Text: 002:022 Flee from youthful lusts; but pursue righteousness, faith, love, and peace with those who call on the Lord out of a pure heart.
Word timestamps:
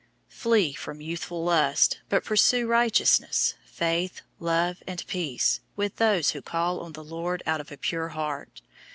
002:022 0.31 0.35
Flee 0.35 0.73
from 0.73 0.99
youthful 1.01 1.43
lusts; 1.43 1.97
but 2.09 2.23
pursue 2.25 2.65
righteousness, 2.65 3.53
faith, 3.65 4.21
love, 4.39 4.81
and 4.87 5.05
peace 5.05 5.59
with 5.75 5.97
those 5.97 6.31
who 6.31 6.41
call 6.41 6.79
on 6.79 6.93
the 6.93 7.03
Lord 7.03 7.43
out 7.45 7.61
of 7.61 7.71
a 7.71 7.77
pure 7.77 8.07
heart. 8.07 8.63